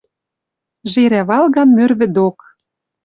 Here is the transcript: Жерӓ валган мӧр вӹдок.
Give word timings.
Жерӓ 0.91 1.21
валган 1.29 1.69
мӧр 1.77 1.91
вӹдок. 1.99 2.37